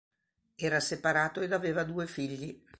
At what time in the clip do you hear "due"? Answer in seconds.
1.83-2.07